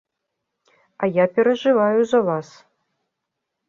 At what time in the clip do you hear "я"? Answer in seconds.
1.19-1.25